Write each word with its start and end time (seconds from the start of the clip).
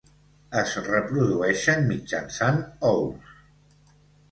Es 0.61 0.71
reprodueixen 0.87 1.85
mitjançant 1.91 2.59
ous. 2.95 3.31